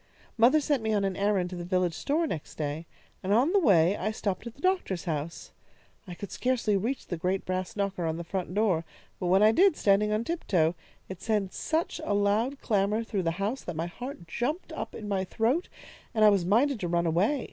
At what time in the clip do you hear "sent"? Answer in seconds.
0.59-0.81, 11.21-11.53